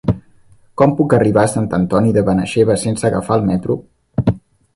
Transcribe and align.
Com 0.81 0.95
puc 1.01 1.13
arribar 1.17 1.43
a 1.43 1.51
Sant 1.51 1.69
Antoni 1.79 2.15
de 2.17 2.25
Benaixeve 2.31 2.79
sense 2.87 3.09
agafar 3.11 3.39
el 3.41 3.47
metro? 3.53 3.79